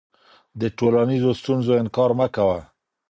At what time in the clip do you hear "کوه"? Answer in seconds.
2.35-2.59